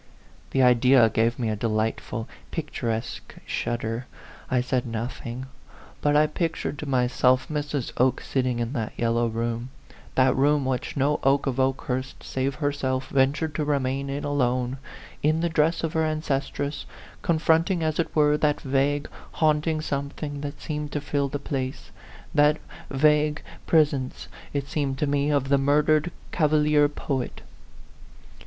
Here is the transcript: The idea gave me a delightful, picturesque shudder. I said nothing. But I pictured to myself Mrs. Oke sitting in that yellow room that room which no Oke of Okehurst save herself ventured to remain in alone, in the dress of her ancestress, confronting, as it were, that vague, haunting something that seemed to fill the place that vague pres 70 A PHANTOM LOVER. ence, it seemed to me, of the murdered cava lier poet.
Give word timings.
The 0.49 0.63
idea 0.63 1.11
gave 1.11 1.37
me 1.37 1.49
a 1.49 1.55
delightful, 1.55 2.27
picturesque 2.49 3.35
shudder. 3.45 4.07
I 4.49 4.59
said 4.59 4.87
nothing. 4.87 5.45
But 6.01 6.15
I 6.15 6.25
pictured 6.25 6.79
to 6.79 6.87
myself 6.87 7.47
Mrs. 7.49 7.91
Oke 7.97 8.19
sitting 8.19 8.57
in 8.57 8.73
that 8.73 8.93
yellow 8.97 9.27
room 9.27 9.69
that 10.15 10.35
room 10.35 10.65
which 10.65 10.97
no 10.97 11.19
Oke 11.21 11.45
of 11.45 11.59
Okehurst 11.59 12.23
save 12.23 12.55
herself 12.55 13.09
ventured 13.09 13.53
to 13.53 13.63
remain 13.63 14.09
in 14.09 14.23
alone, 14.23 14.79
in 15.21 15.41
the 15.41 15.49
dress 15.49 15.83
of 15.83 15.93
her 15.93 16.03
ancestress, 16.03 16.87
confronting, 17.21 17.83
as 17.83 17.99
it 17.99 18.15
were, 18.15 18.37
that 18.37 18.59
vague, 18.61 19.07
haunting 19.33 19.81
something 19.81 20.41
that 20.41 20.59
seemed 20.59 20.91
to 20.93 20.99
fill 20.99 21.27
the 21.29 21.37
place 21.37 21.91
that 22.33 22.57
vague 22.89 23.43
pres 23.67 23.89
70 23.91 24.07
A 24.07 24.09
PHANTOM 24.09 24.17
LOVER. 24.49 24.53
ence, 24.55 24.63
it 24.65 24.67
seemed 24.67 24.97
to 24.97 25.05
me, 25.05 25.29
of 25.29 25.49
the 25.49 25.59
murdered 25.59 26.09
cava 26.31 26.55
lier 26.57 26.89
poet. 26.89 27.41